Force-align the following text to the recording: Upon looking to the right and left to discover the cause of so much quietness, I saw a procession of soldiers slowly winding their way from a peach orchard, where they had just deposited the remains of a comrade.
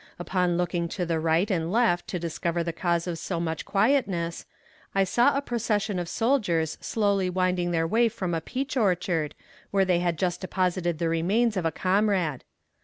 Upon 0.17 0.57
looking 0.57 0.89
to 0.97 1.05
the 1.05 1.19
right 1.19 1.51
and 1.51 1.71
left 1.71 2.07
to 2.07 2.17
discover 2.17 2.63
the 2.63 2.73
cause 2.73 3.05
of 3.05 3.19
so 3.19 3.39
much 3.39 3.65
quietness, 3.65 4.47
I 4.95 5.03
saw 5.03 5.37
a 5.37 5.43
procession 5.43 5.99
of 5.99 6.09
soldiers 6.09 6.79
slowly 6.81 7.29
winding 7.29 7.69
their 7.69 7.85
way 7.85 8.09
from 8.09 8.33
a 8.33 8.41
peach 8.41 8.75
orchard, 8.75 9.35
where 9.69 9.85
they 9.85 9.99
had 9.99 10.17
just 10.17 10.41
deposited 10.41 10.97
the 10.97 11.07
remains 11.07 11.55
of 11.55 11.67
a 11.67 11.71
comrade. 11.71 12.43